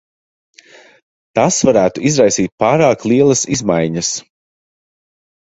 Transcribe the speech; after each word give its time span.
Tas 1.39 1.59
varētu 1.69 2.05
izraisīt 2.13 2.55
pārāk 2.65 3.07
lielas 3.13 3.45
izmaiņas. 3.59 4.11